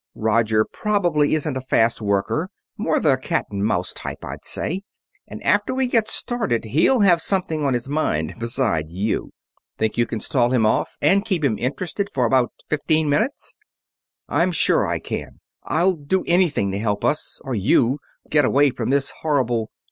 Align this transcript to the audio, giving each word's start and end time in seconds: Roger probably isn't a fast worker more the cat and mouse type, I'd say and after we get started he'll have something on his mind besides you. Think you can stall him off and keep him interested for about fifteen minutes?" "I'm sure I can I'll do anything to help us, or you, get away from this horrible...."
Roger 0.15 0.65
probably 0.65 1.35
isn't 1.35 1.55
a 1.55 1.61
fast 1.61 2.01
worker 2.01 2.49
more 2.75 2.99
the 2.99 3.17
cat 3.17 3.45
and 3.51 3.63
mouse 3.63 3.93
type, 3.93 4.25
I'd 4.25 4.43
say 4.43 4.81
and 5.27 5.43
after 5.43 5.75
we 5.75 5.85
get 5.85 6.07
started 6.07 6.65
he'll 6.65 7.01
have 7.01 7.21
something 7.21 7.63
on 7.63 7.75
his 7.75 7.87
mind 7.87 8.33
besides 8.39 8.87
you. 8.89 9.29
Think 9.77 9.97
you 9.99 10.07
can 10.07 10.19
stall 10.19 10.51
him 10.53 10.65
off 10.65 10.97
and 11.03 11.23
keep 11.23 11.43
him 11.45 11.59
interested 11.59 12.09
for 12.15 12.25
about 12.25 12.49
fifteen 12.67 13.09
minutes?" 13.09 13.53
"I'm 14.27 14.51
sure 14.51 14.87
I 14.87 14.97
can 14.97 15.39
I'll 15.65 15.93
do 15.93 16.23
anything 16.25 16.71
to 16.71 16.79
help 16.79 17.05
us, 17.05 17.39
or 17.45 17.53
you, 17.53 17.99
get 18.27 18.43
away 18.43 18.71
from 18.71 18.89
this 18.89 19.11
horrible...." 19.21 19.69